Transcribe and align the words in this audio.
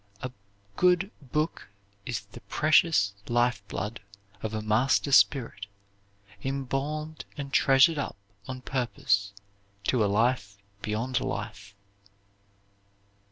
A 0.23 0.31
good 0.77 1.11
Booke 1.21 1.69
is 2.07 2.21
the 2.21 2.41
pretious 2.41 3.13
life 3.29 3.61
blood 3.67 4.01
of 4.41 4.51
a 4.55 4.61
master 4.63 5.11
spirit, 5.11 5.67
imbalm'd 6.43 7.23
and 7.37 7.53
treasur'd 7.53 7.99
up 7.99 8.17
on 8.47 8.61
purpose 8.61 9.31
to 9.83 10.03
a 10.03 10.07
Life 10.09 10.57
beyond 10.81 11.19
Life." 11.21 11.75